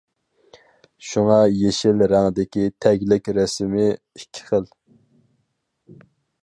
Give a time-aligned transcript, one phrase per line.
[1.09, 4.69] شۇڭا يېشىل رەڭدىكى تەگلىك رەسىمى ئىككى خىل.